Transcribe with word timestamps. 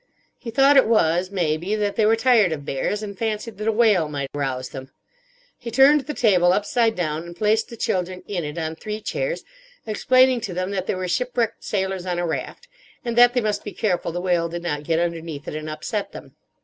He 0.39 0.49
thought 0.49 0.77
it 0.77 0.87
was, 0.87 1.29
maybe, 1.29 1.75
that 1.75 1.95
they 1.95 2.07
were 2.07 2.15
tired 2.15 2.51
of 2.51 2.65
bears, 2.65 3.03
and 3.03 3.15
fancied 3.15 3.59
that 3.59 3.67
a 3.67 3.71
whale 3.71 4.09
might 4.09 4.31
rouse 4.33 4.69
them. 4.69 4.89
He 5.59 5.69
turned 5.69 6.01
the 6.07 6.15
table 6.15 6.51
upside 6.53 6.95
down 6.95 7.21
and 7.21 7.35
placed 7.35 7.69
the 7.69 7.77
children 7.77 8.23
in 8.25 8.43
it 8.43 8.57
on 8.57 8.75
three 8.75 8.99
chairs, 8.99 9.43
explaining 9.85 10.41
to 10.41 10.55
them 10.55 10.71
that 10.71 10.87
they 10.87 10.95
were 10.95 11.07
ship 11.07 11.37
wrecked 11.37 11.63
sailors 11.63 12.07
on 12.07 12.17
a 12.17 12.25
raft, 12.25 12.67
and 13.05 13.15
that 13.15 13.35
they 13.35 13.41
must 13.41 13.63
be 13.63 13.73
careful 13.73 14.11
the 14.11 14.19
whale 14.21 14.49
did 14.49 14.63
not 14.63 14.81
get 14.85 14.97
underneath 14.97 15.47
it 15.47 15.55
and 15.55 15.69
upset 15.69 16.13
them. 16.13 16.35